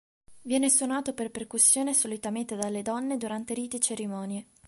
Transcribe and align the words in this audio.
Viene 0.41 0.67
suonato 0.71 1.13
per 1.13 1.29
percussione 1.29 1.93
solitamente 1.93 2.55
dalle 2.55 2.81
donne 2.81 3.17
durante 3.17 3.53
riti 3.53 3.75
e 3.75 3.79
cerimonie. 3.79 4.47